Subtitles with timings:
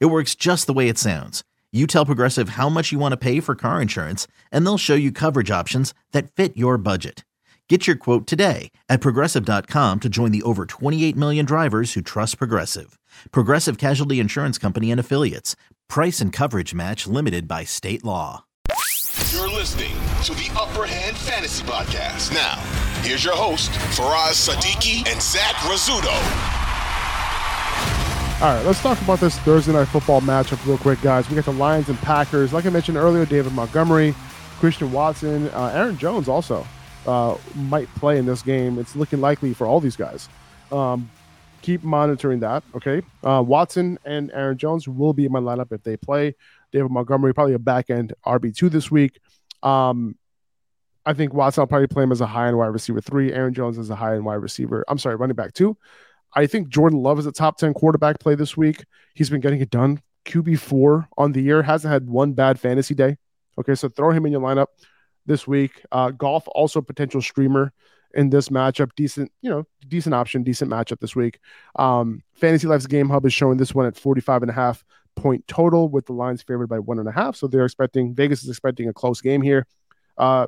[0.00, 1.42] It works just the way it sounds.
[1.72, 4.94] You tell Progressive how much you want to pay for car insurance, and they'll show
[4.94, 7.24] you coverage options that fit your budget.
[7.68, 12.36] Get your quote today at progressive.com to join the over 28 million drivers who trust
[12.36, 12.98] Progressive.
[13.30, 15.56] Progressive Casualty Insurance Company and Affiliates.
[15.88, 18.44] Price and coverage match limited by state law.
[19.30, 22.34] You're listening to the Upper Hand Fantasy Podcast.
[22.34, 22.56] Now,
[23.00, 26.51] here's your host, Faraz Siddiqi and Zach Rizzuto.
[28.42, 31.30] All right, let's talk about this Thursday night football matchup real quick, guys.
[31.30, 32.52] We got the Lions and Packers.
[32.52, 34.16] Like I mentioned earlier, David Montgomery,
[34.58, 36.66] Christian Watson, uh, Aaron Jones also
[37.06, 38.80] uh, might play in this game.
[38.80, 40.28] It's looking likely for all these guys.
[40.72, 41.08] Um,
[41.60, 43.02] keep monitoring that, okay?
[43.22, 46.34] Uh, Watson and Aaron Jones will be in my lineup if they play.
[46.72, 49.20] David Montgomery, probably a back end RB2 this week.
[49.62, 50.16] Um,
[51.06, 53.32] I think Watson will probably play him as a high end wide receiver three.
[53.32, 54.84] Aaron Jones as a high end wide receiver.
[54.88, 55.76] I'm sorry, running back two.
[56.34, 58.84] I think Jordan Love is a top 10 quarterback play this week.
[59.14, 60.00] He's been getting it done.
[60.24, 63.16] QB4 on the year, hasn't had one bad fantasy day.
[63.58, 64.68] Okay, so throw him in your lineup
[65.26, 65.84] this week.
[65.90, 67.72] Uh, Goff also potential streamer
[68.14, 68.90] in this matchup.
[68.96, 71.38] Decent, you know, decent option, decent matchup this week.
[71.76, 75.46] Um, Fantasy Life's Game Hub is showing this one at 45 and a half point
[75.46, 77.36] total with the lines favored by one and a half.
[77.36, 79.66] So they're expecting Vegas is expecting a close game here.
[80.16, 80.46] Uh,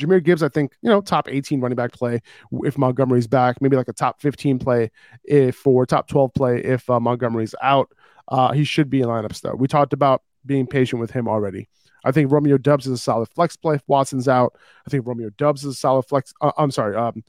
[0.00, 2.20] Jahmyr Gibbs, I think, you know, top 18 running back play
[2.64, 4.90] if Montgomery's back, maybe like a top 15 play
[5.24, 7.90] if or top 12 play if uh, Montgomery's out.
[8.28, 9.54] Uh, he should be in lineups though.
[9.54, 11.68] We talked about being patient with him already.
[12.04, 14.56] I think Romeo Doubs is a solid flex play if Watson's out.
[14.86, 16.32] I think Romeo Doubs is a solid flex.
[16.40, 16.96] Uh, I'm sorry.
[16.96, 17.22] Um,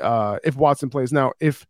[0.00, 1.66] uh, if Watson plays now, if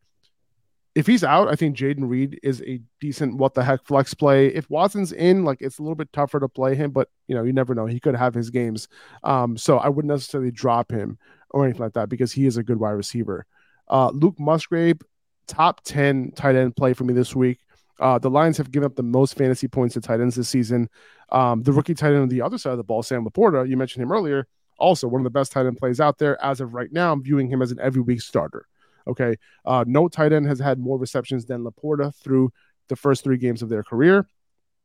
[0.94, 4.46] if he's out, I think Jayden Reed is a decent what the heck flex play.
[4.48, 7.42] If Watson's in, like it's a little bit tougher to play him, but you know,
[7.42, 7.86] you never know.
[7.86, 8.88] He could have his games.
[9.24, 11.18] Um, so I wouldn't necessarily drop him
[11.50, 13.44] or anything like that because he is a good wide receiver.
[13.88, 15.00] Uh, Luke Musgrave,
[15.46, 17.58] top 10 tight end play for me this week.
[18.00, 20.88] Uh, the Lions have given up the most fantasy points to tight ends this season.
[21.30, 23.76] Um, the rookie tight end on the other side of the ball, Sam Laporta, you
[23.76, 24.46] mentioned him earlier,
[24.78, 26.42] also one of the best tight end plays out there.
[26.44, 28.66] As of right now, I'm viewing him as an every week starter.
[29.06, 29.36] Okay.
[29.64, 32.52] Uh, no tight end has had more receptions than Laporta through
[32.88, 34.26] the first three games of their career.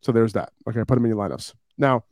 [0.02, 0.52] So there's that.
[0.68, 0.80] Okay.
[0.80, 1.54] Put them in your lineups.
[1.78, 2.04] Now,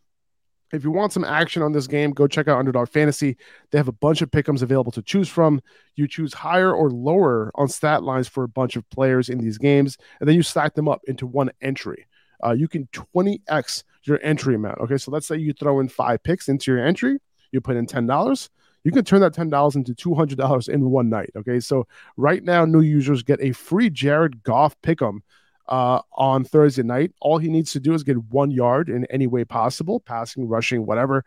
[0.74, 3.38] if you want some action on this game, go check out Underdog Fantasy.
[3.72, 5.62] They have a bunch of pickums available to choose from.
[5.96, 9.58] You choose higher or lower on stat lines for a bunch of players in these
[9.58, 12.06] games, and then you stack them up into one entry.
[12.44, 14.80] Uh, you can 20x your entry amount.
[14.80, 17.18] Okay, so let's say you throw in five picks into your entry,
[17.52, 18.50] you put in $10
[18.88, 21.30] you can turn that $10 into $200 in one night.
[21.36, 21.60] Okay.
[21.60, 25.20] So right now, new users get a free Jared Goff pick'em
[25.68, 27.12] uh, on Thursday night.
[27.20, 30.86] All he needs to do is get one yard in any way possible, passing, rushing,
[30.86, 31.26] whatever.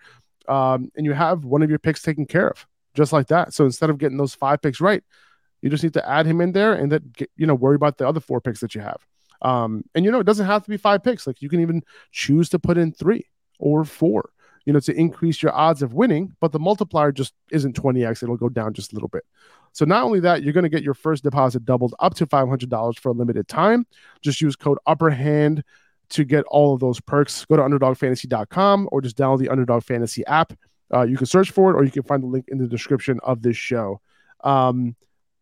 [0.49, 3.53] Um, and you have one of your picks taken care of just like that.
[3.53, 5.05] So instead of getting those five picks right,
[5.61, 7.99] you just need to add him in there and then, get, you know, worry about
[7.99, 9.07] the other four picks that you have.
[9.43, 11.27] Um, and, you know, it doesn't have to be five picks.
[11.27, 13.27] Like you can even choose to put in three
[13.59, 14.31] or four
[14.65, 18.23] you know, to increase your odds of winning, but the multiplier just isn't 20x.
[18.23, 19.25] It'll go down just a little bit.
[19.73, 22.99] So not only that, you're going to get your first deposit doubled up to $500
[22.99, 23.87] for a limited time.
[24.21, 25.63] Just use code UPPERHAND
[26.11, 27.45] to get all of those perks.
[27.47, 30.53] Go to underdogfantasy.com or just download the Underdog Fantasy app.
[30.93, 33.21] Uh, you can search for it or you can find the link in the description
[33.23, 34.01] of this show.
[34.43, 34.97] Um,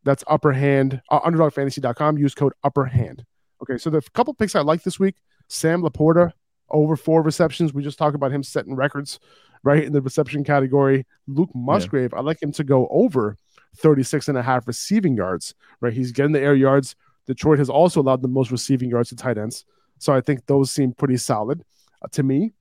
[0.05, 2.19] that's UpperHand, uh, underdogfantasy.com.
[2.19, 3.25] Use code UpperHand.
[3.63, 5.17] Okay, so the couple picks I like this week
[5.49, 6.33] Sam Laporta,
[6.71, 7.73] over four receptions.
[7.73, 9.19] We just talked about him setting records
[9.63, 11.07] right in the reception category.
[11.27, 12.19] Luke Musgrave, yeah.
[12.19, 13.37] I like him to go over
[13.77, 15.93] 36 and a half receiving yards, right?
[15.93, 16.97] He's getting the air yards.
[17.27, 19.65] Detroit has also allowed the most receiving yards to tight ends.
[19.99, 21.63] So I think those seem pretty solid
[22.03, 22.53] uh, to me.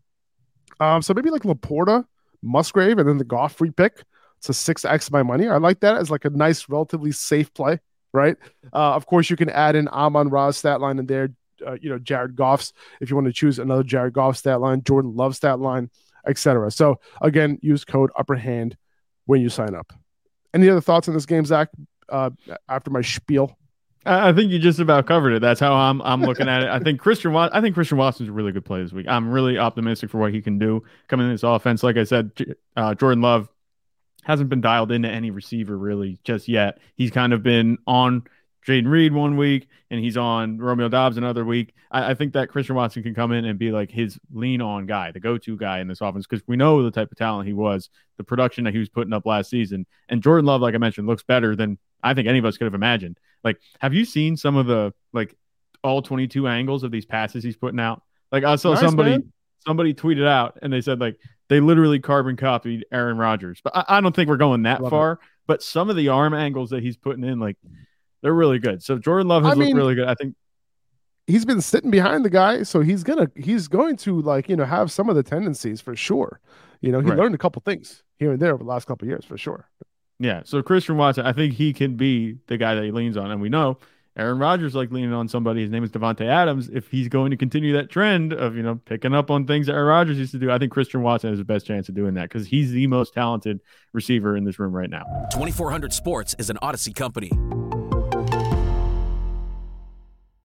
[0.80, 2.06] Um, so maybe like Laporta,
[2.42, 4.04] Musgrave, and then the Goff free pick.
[4.38, 5.48] It's a 6x my money.
[5.48, 7.80] I like that as like a nice, relatively safe play,
[8.14, 8.36] right?
[8.74, 11.30] Uh, of course, you can add in Amon-Ra's stat line in there
[11.66, 14.84] uh, you know Jared Goff's if you want to choose another Jared Goff stat line,
[14.84, 15.90] Jordan Love stat line,
[16.28, 16.72] etc.
[16.72, 18.78] So again, use code Upper Hand
[19.26, 19.94] when you sign up.
[20.54, 21.70] Any other thoughts on this game, Zach?
[22.10, 22.30] Uh,
[22.70, 23.58] after my spiel.
[24.06, 25.42] I think you just about covered it.
[25.42, 26.70] That's how I'm I'm looking at it.
[26.70, 29.08] I think Christian I think Christian Watson's a really good play this week.
[29.08, 31.84] I'm really optimistic for what he can do coming in this offense.
[31.84, 32.32] Like I said,
[32.78, 33.50] uh, Jordan Love
[34.24, 36.80] hasn't been dialed into any receiver really just yet.
[36.96, 38.24] He's kind of been on
[38.68, 41.74] Jayden Reed one week and he's on Romeo Doubs another week.
[41.90, 44.86] I, I, think that Christian Watson can come in and be like his lean on
[44.86, 47.48] guy, the go to guy in this offense, because we know the type of talent
[47.48, 49.86] he was, the production that he was putting up last season.
[50.10, 52.66] And Jordan Love, like I mentioned, looks better than I think any of us could
[52.66, 53.18] have imagined.
[53.42, 55.34] Like, have you seen some of the like
[55.82, 58.02] all 22 angles of these passes he's putting out?
[58.34, 59.32] Like I saw nice, somebody man.
[59.66, 61.18] somebody tweeted out and they said like
[61.48, 63.62] they literally carbon copied Aaron Rodgers.
[63.64, 65.12] But I, I don't think we're going that Love far.
[65.14, 65.20] It.
[65.48, 67.56] But some of the arm angles that he's putting in, like
[68.28, 68.84] they're really good.
[68.84, 70.06] So Jordan Love has I looked mean, really good.
[70.10, 70.36] I think
[71.28, 74.66] he's been sitting behind the guy, so he's gonna he's going to like you know
[74.66, 76.42] have some of the tendencies for sure.
[76.82, 77.18] You know, he right.
[77.18, 79.70] learned a couple things here and there over the last couple years for sure.
[80.20, 80.42] Yeah.
[80.44, 83.40] So Christian Watson, I think he can be the guy that he leans on, and
[83.40, 83.78] we know
[84.18, 85.62] Aaron Rodgers like leaning on somebody.
[85.62, 86.70] His name is Davante Adams.
[86.70, 89.74] If he's going to continue that trend of you know picking up on things that
[89.74, 92.16] Aaron Rodgers used to do, I think Christian Watson has the best chance of doing
[92.16, 93.62] that because he's the most talented
[93.94, 95.04] receiver in this room right now.
[95.32, 97.32] Twenty four hundred Sports is an Audacy company.